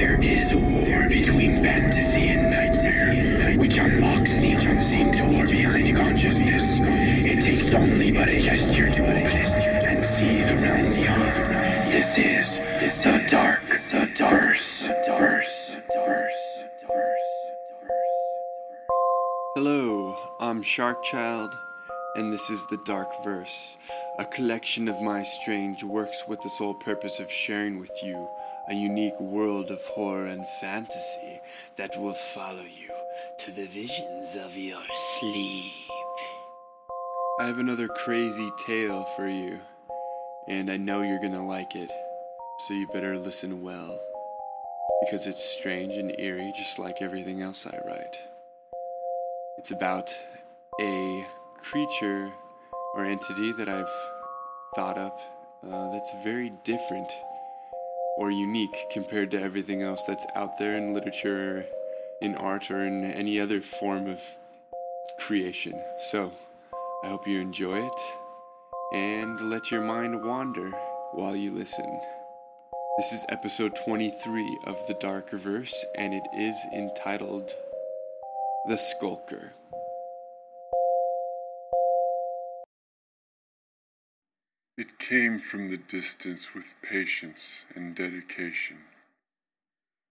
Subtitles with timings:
[0.00, 6.78] There is a war between fantasy and nightmare, which unlocks the unseen door behind consciousness.
[6.80, 11.92] It takes only but a gesture to open and see the realm beyond.
[11.92, 12.56] This is
[13.02, 16.62] the dark, the verse, verse, verse.
[19.54, 21.52] Hello, I'm Sharkchild,
[22.16, 23.76] and this is The Dark Verse,
[24.18, 28.30] a collection of my strange works with the sole purpose of sharing with you
[28.70, 31.40] a unique world of horror and fantasy
[31.76, 32.88] that will follow you
[33.36, 35.72] to the visions of your sleep.
[37.40, 39.58] I have another crazy tale for you,
[40.46, 41.90] and I know you're gonna like it,
[42.60, 43.98] so you better listen well,
[45.00, 48.16] because it's strange and eerie just like everything else I write.
[49.58, 50.16] It's about
[50.80, 51.26] a
[51.60, 52.30] creature
[52.94, 53.90] or entity that I've
[54.76, 55.18] thought up
[55.68, 57.10] uh, that's very different
[58.20, 61.64] or unique compared to everything else that's out there in literature,
[62.20, 64.20] in art, or in any other form of
[65.18, 65.72] creation.
[66.10, 66.30] So,
[67.02, 68.00] I hope you enjoy it
[68.92, 70.70] and let your mind wander
[71.12, 71.98] while you listen.
[72.98, 77.54] This is episode 23 of The Dark Verse, and it is entitled
[78.68, 79.54] The Skulker.
[84.80, 88.78] It came from the distance with patience and dedication.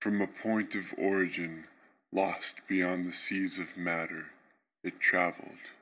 [0.00, 1.64] From a point of origin
[2.12, 4.26] lost beyond the seas of matter,
[4.84, 5.72] it traveled,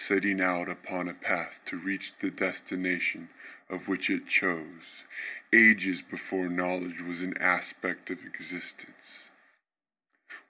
[0.00, 3.28] setting out upon a path to reach the destination
[3.70, 5.04] of which it chose,
[5.52, 9.30] ages before knowledge was an aspect of existence.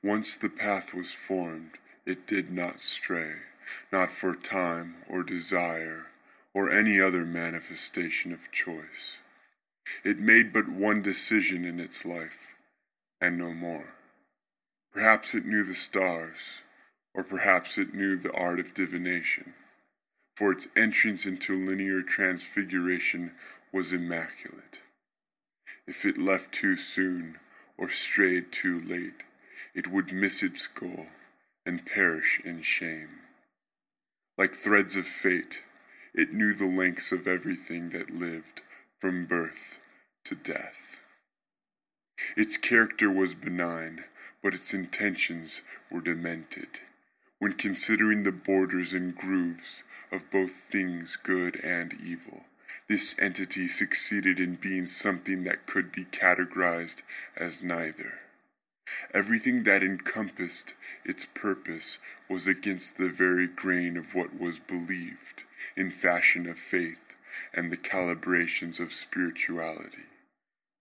[0.02, 1.72] Once the path was formed,
[2.06, 3.34] it did not stray,
[3.92, 6.06] not for time or desire
[6.56, 9.20] or any other manifestation of choice.
[10.02, 12.56] It made but one decision in its life,
[13.20, 13.92] and no more.
[14.90, 16.62] Perhaps it knew the stars,
[17.14, 19.52] or perhaps it knew the art of divination,
[20.34, 23.32] for its entrance into linear transfiguration
[23.70, 24.80] was immaculate.
[25.86, 27.38] If it left too soon
[27.76, 29.24] or strayed too late,
[29.74, 31.08] it would miss its goal
[31.66, 33.10] and perish in shame.
[34.38, 35.60] Like threads of fate,
[36.16, 38.62] it knew the lengths of everything that lived,
[38.98, 39.78] from birth
[40.24, 40.98] to death.
[42.36, 44.04] Its character was benign,
[44.42, 46.80] but its intentions were demented.
[47.38, 52.44] When considering the borders and grooves of both things good and evil,
[52.88, 57.02] this entity succeeded in being something that could be categorized
[57.36, 58.14] as neither.
[59.12, 60.74] Everything that encompassed
[61.04, 61.98] its purpose
[62.28, 65.42] was against the very grain of what was believed
[65.76, 67.00] in fashion of faith
[67.52, 70.04] and the calibrations of spirituality.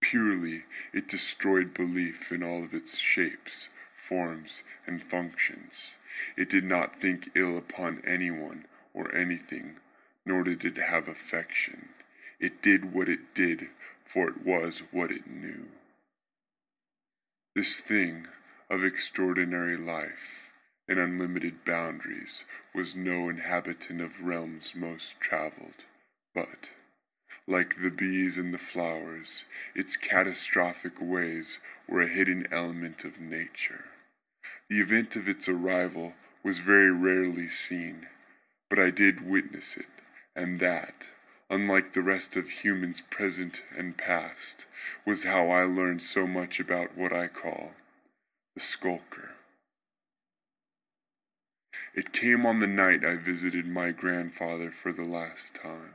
[0.01, 5.97] Purely, it destroyed belief in all of its shapes, forms, and functions.
[6.37, 9.77] It did not think ill upon anyone or anything,
[10.25, 11.89] nor did it have affection.
[12.39, 13.69] It did what it did,
[14.05, 15.69] for it was what it knew.
[17.55, 18.27] This thing
[18.69, 20.51] of extraordinary life
[20.89, 22.43] and unlimited boundaries
[22.73, 25.85] was no inhabitant of realms most traveled,
[26.33, 26.71] but,
[27.47, 33.85] like the bees and the flowers, its catastrophic ways were a hidden element of nature.
[34.69, 38.07] The event of its arrival was very rarely seen,
[38.69, 40.03] but I did witness it,
[40.35, 41.07] and that,
[41.49, 44.65] unlike the rest of humans present and past,
[45.05, 47.71] was how I learned so much about what I call
[48.55, 49.31] the skulker.
[51.93, 55.93] It came on the night I visited my grandfather for the last time.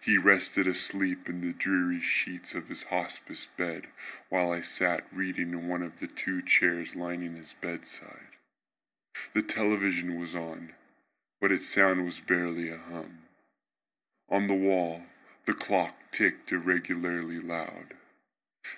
[0.00, 3.88] He rested asleep in the dreary sheets of his hospice bed
[4.28, 8.38] while I sat reading in one of the two chairs lining his bedside.
[9.34, 10.72] The television was on,
[11.40, 13.23] but its sound was barely a hum.
[14.34, 15.02] On the wall,
[15.46, 17.94] the clock ticked irregularly loud.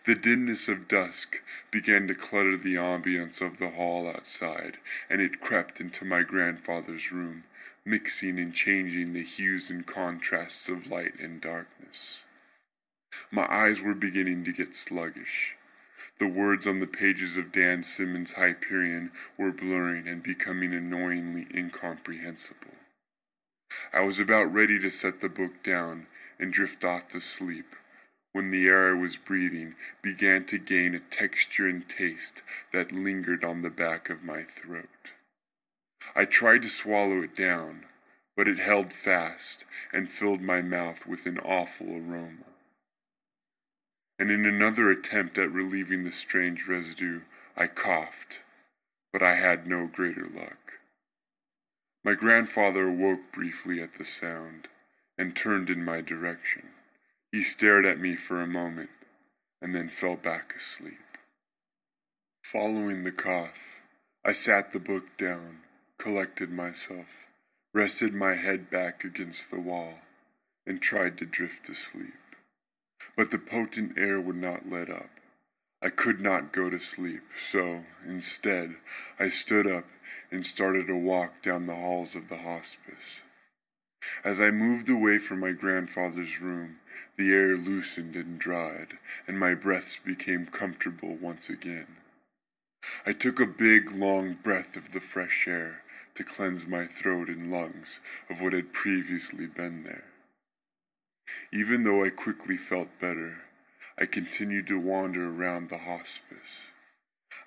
[0.05, 1.41] The dimness of dusk
[1.71, 4.77] began to clutter the ambience of the hall outside,
[5.09, 7.45] and it crept into my grandfather's room,
[7.87, 12.25] mixing and changing the hues and contrasts of light and darkness.
[13.31, 15.57] My eyes were beginning to get sluggish.
[16.19, 22.76] The words on the pages of Dan Simmons' Hyperion were blurring and becoming annoyingly incomprehensible.
[23.93, 26.07] I was about ready to set the book down
[26.39, 27.75] and drift off to sleep
[28.33, 32.43] when the air I was breathing began to gain a texture and taste
[32.73, 35.13] that lingered on the back of my throat.
[36.15, 37.87] I tried to swallow it down,
[38.37, 42.45] but it held fast and filled my mouth with an awful aroma.
[44.19, 47.21] and in another attempt at relieving the strange residue,
[47.57, 48.43] I coughed,
[49.13, 50.81] but I had no greater luck.
[52.07, 54.69] My grandfather awoke briefly at the sound
[55.19, 56.69] and turned in my direction.
[57.33, 58.91] He stared at me for a moment
[59.61, 61.19] and then fell back asleep.
[62.45, 63.59] Following the cough,
[64.25, 65.63] I sat the book down,
[65.99, 67.09] collected myself,
[67.75, 69.95] rested my head back against the wall,
[70.65, 72.15] and tried to drift asleep.
[73.17, 75.11] But the potent air would not let up.
[75.83, 78.77] I could not go to sleep, so, instead,
[79.19, 79.85] I stood up
[80.31, 83.21] and started a walk down the halls of the hospice.
[84.25, 86.79] As I moved away from my grandfather's room,
[87.17, 91.97] the air loosened and dried, and my breaths became comfortable once again.
[93.05, 95.83] I took a big, long breath of the fresh air
[96.15, 98.01] to cleanse my throat and lungs
[98.31, 100.05] of what had previously been there.
[101.53, 103.43] Even though I quickly felt better,
[103.99, 106.71] I continued to wander around the hospice.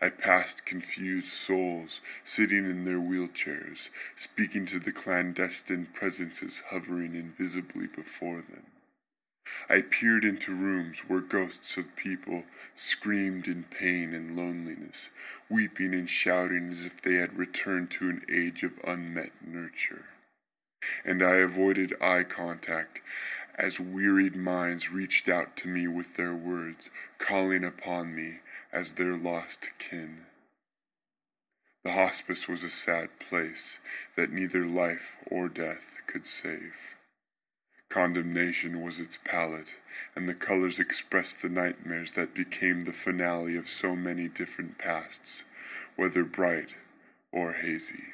[0.02, 7.88] I passed confused souls sitting in their wheelchairs, speaking to the clandestine presences hovering invisibly
[7.88, 8.66] before them.
[9.68, 15.10] I peered into rooms where ghosts of people screamed in pain and loneliness,
[15.50, 20.06] weeping and shouting as if they had returned to an age of unmet nurture.
[21.04, 23.02] And I avoided eye contact
[23.60, 28.40] as wearied minds reached out to me with their words, calling upon me
[28.72, 30.26] as their lost kin.
[31.84, 33.80] The hospice was a sad place
[34.16, 36.74] that neither life or death could save.
[37.90, 39.74] Condemnation was its palette,
[40.16, 45.44] and the colors expressed the nightmares that became the finale of so many different pasts,
[45.96, 46.76] whether bright
[47.32, 48.14] or hazy.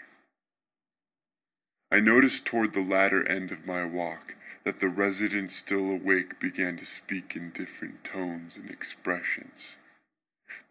[1.92, 6.76] I noticed toward the latter end of my walk that the residents still awake began
[6.76, 9.78] to speak in different tones and expressions.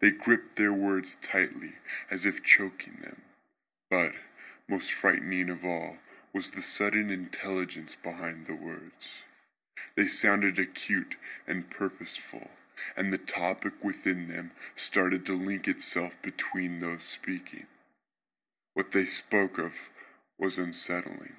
[0.01, 1.75] They gripped their words tightly,
[2.11, 3.21] as if choking them.
[3.89, 4.11] But,
[4.67, 5.97] most frightening of all,
[6.33, 9.23] was the sudden intelligence behind the words.
[9.95, 11.15] They sounded acute
[11.47, 12.49] and purposeful,
[12.97, 17.67] and the topic within them started to link itself between those speaking.
[18.73, 19.73] What they spoke of
[20.37, 21.37] was unsettling.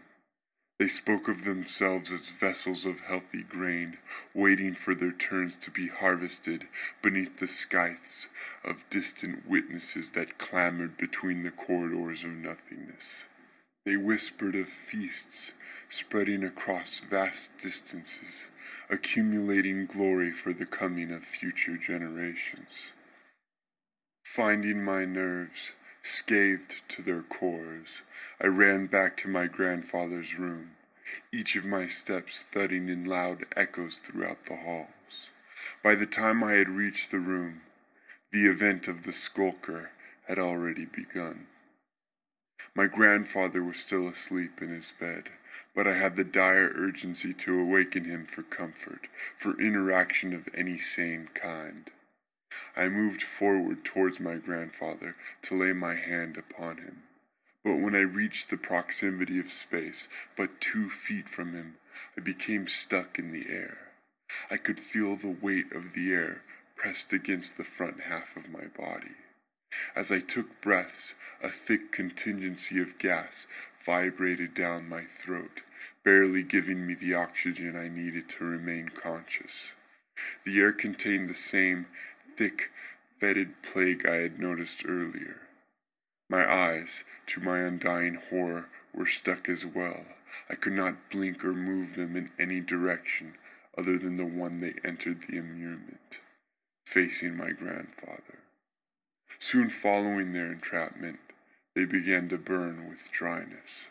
[0.78, 3.96] They spoke of themselves as vessels of healthy grain,
[4.34, 6.68] waiting for their turns to be harvested
[7.00, 8.28] beneath the scythes
[8.62, 13.26] of distant witnesses that clamored between the corridors of nothingness.
[13.86, 15.52] They whispered of feasts
[15.88, 18.48] spreading across vast distances,
[18.90, 22.92] accumulating glory for the coming of future generations.
[24.24, 25.72] Finding my nerves
[26.06, 28.02] scathed to their cores,
[28.40, 30.72] I ran back to my grandfather's room,
[31.32, 35.30] each of my steps thudding in loud echoes throughout the halls.
[35.82, 37.62] By the time I had reached the room,
[38.30, 39.90] the event of the skulker
[40.28, 41.46] had already begun.
[42.74, 45.30] My grandfather was still asleep in his bed,
[45.74, 50.78] but I had the dire urgency to awaken him for comfort, for interaction of any
[50.78, 51.90] sane kind.
[52.76, 57.02] I moved forward towards my grandfather to lay my hand upon him.
[57.64, 61.76] But when I reached the proximity of space, but two feet from him,
[62.16, 63.78] I became stuck in the air.
[64.50, 66.42] I could feel the weight of the air
[66.76, 69.16] pressed against the front half of my body.
[69.94, 73.46] As I took breaths, a thick contingency of gas
[73.84, 75.62] vibrated down my throat,
[76.04, 79.72] barely giving me the oxygen I needed to remain conscious.
[80.44, 81.86] The air contained the same
[82.36, 82.70] thick,
[83.20, 85.40] fetid plague I had noticed earlier.
[86.28, 90.04] My eyes, to my undying horror, were stuck as well.
[90.50, 93.34] I could not blink or move them in any direction
[93.78, 96.20] other than the one they entered the immurement,
[96.84, 98.40] facing my grandfather.
[99.38, 101.18] Soon following their entrapment,
[101.74, 103.86] they began to burn with dryness.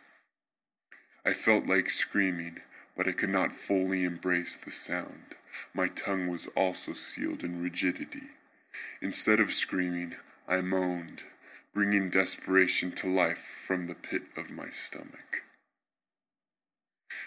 [1.23, 2.61] I felt like screaming,
[2.97, 5.35] but I could not fully embrace the sound.
[5.73, 8.29] My tongue was also sealed in rigidity.
[9.01, 10.15] Instead of screaming,
[10.47, 11.23] I moaned,
[11.73, 15.43] bringing desperation to life from the pit of my stomach.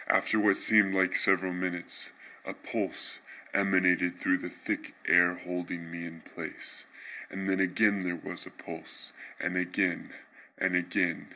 [0.07, 2.13] After what seemed like several minutes,
[2.45, 3.21] a pulse
[3.55, 6.87] emanated through the thick air holding me in place
[7.31, 10.11] and then again there was a pulse, and again,
[10.57, 11.29] and again,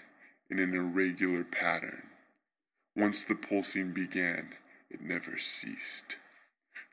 [0.51, 2.03] in an irregular pattern.
[2.97, 4.55] Once the pulsing began,
[4.91, 6.17] it never ceased.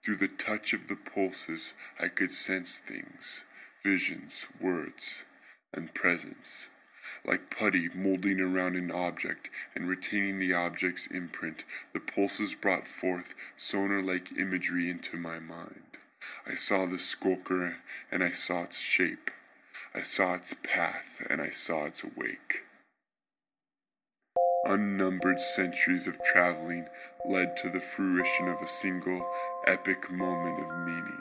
[0.04, 3.44] Through the touch of the pulses, I could sense things,
[3.84, 5.24] visions, words,
[5.74, 6.70] and presence.
[7.26, 13.36] Like putty molding around an object and retaining the object's imprint, the pulses brought forth
[13.58, 15.98] sonar like imagery into my mind.
[16.46, 17.78] I saw the skulker
[18.12, 19.32] and I saw its shape.
[19.94, 22.64] I saw its path and I saw its wake.
[24.66, 26.90] Unnumbered centuries of traveling
[27.26, 29.26] led to the fruition of a single
[29.66, 31.18] epic moment of meaning.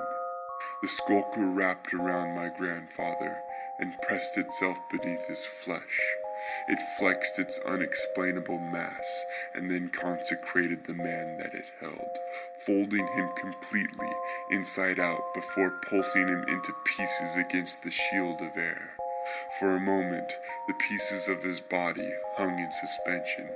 [0.83, 3.39] The skulker wrapped around my grandfather
[3.79, 6.01] and pressed itself beneath his flesh.
[6.69, 12.19] It flexed its unexplainable mass and then consecrated the man that it held,
[12.67, 14.11] folding him completely
[14.51, 18.91] inside out before pulsing him into pieces against the shield of air.
[19.59, 20.33] For a moment,
[20.67, 23.49] the pieces of his body hung in suspension,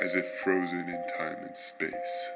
[0.00, 2.30] as if frozen in time and space.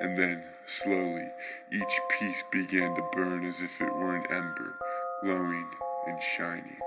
[0.00, 1.28] And then, slowly,
[1.72, 4.74] each piece began to burn as if it were an ember,
[5.24, 5.70] glowing
[6.06, 6.78] and shining.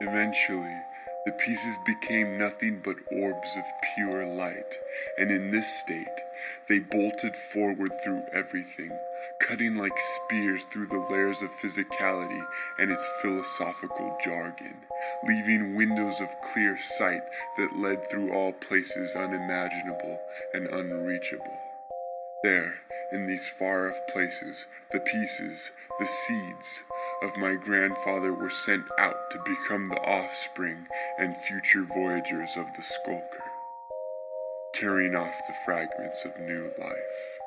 [0.00, 0.76] Eventually,
[1.26, 3.64] the pieces became nothing but orbs of
[3.96, 4.78] pure light,
[5.18, 6.06] and in this state,
[6.68, 8.96] they bolted forward through everything,
[9.40, 12.42] cutting like spears through the layers of physicality
[12.78, 14.76] and its philosophical jargon,
[15.26, 17.22] leaving windows of clear sight
[17.56, 20.20] that led through all places unimaginable
[20.54, 21.58] and unreachable.
[22.44, 22.76] There,
[23.12, 26.84] in these far off places, the pieces, the seeds,
[27.22, 30.86] of my grandfather were sent out to become the offspring
[31.18, 33.44] and future voyagers of the skulker,
[34.74, 37.38] carrying off the fragments of new life.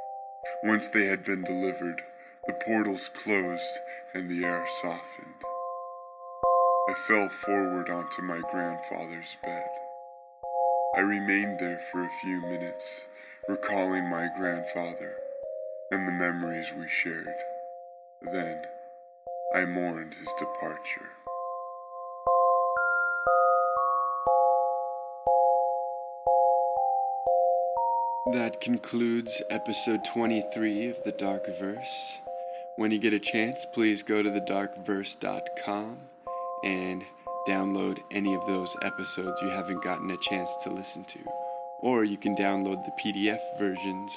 [0.63, 2.01] Once they had been delivered,
[2.47, 3.79] the portals closed
[4.13, 5.43] and the air softened.
[6.89, 9.69] I fell forward onto my grandfather's bed.
[10.95, 13.01] I remained there for a few minutes,
[13.47, 15.15] recalling my grandfather
[15.91, 17.27] and the memories we shared.
[18.21, 18.63] Then,
[19.51, 21.09] I mourned his departure.
[28.31, 32.19] That concludes episode 23 of The Dark Verse.
[32.75, 35.99] When you get a chance, please go to thedarkverse.com
[36.63, 37.03] and
[37.47, 41.19] download any of those episodes you haven't gotten a chance to listen to.
[41.81, 44.11] Or you can download the PDF versions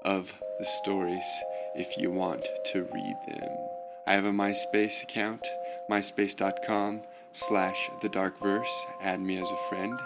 [0.00, 1.26] of the stories
[1.74, 3.73] if you want to read them.
[4.06, 5.46] I have a MySpace account,
[5.90, 8.86] myspace.com slash the dark verse.
[9.02, 9.98] Add me as a friend.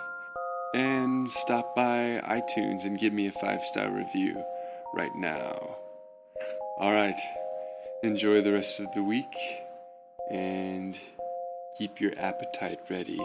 [0.74, 4.44] And stop by iTunes and give me a five star review
[4.94, 5.76] right now.
[6.78, 7.20] Alright,
[8.02, 9.34] enjoy the rest of the week
[10.30, 10.96] and
[11.76, 13.18] keep your appetite ready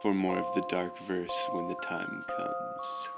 [0.00, 3.08] for more of the dark verse when the time comes.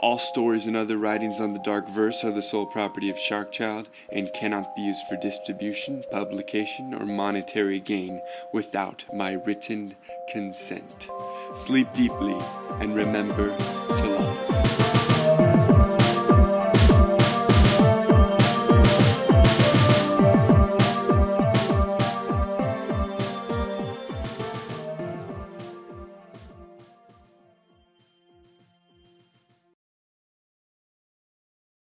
[0.00, 3.86] All stories and other writings on the Dark Verse are the sole property of Sharkchild
[4.12, 9.96] and cannot be used for distribution, publication, or monetary gain without my written
[10.30, 11.10] consent.
[11.52, 12.38] Sleep deeply
[12.80, 13.56] and remember
[13.96, 14.77] to love.